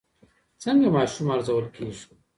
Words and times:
څنګه 0.63 0.87
ماشوم 0.95 1.27
ارزول 1.35 1.65
کېږي؟ 1.75 2.05